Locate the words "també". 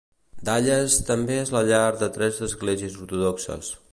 1.09-1.35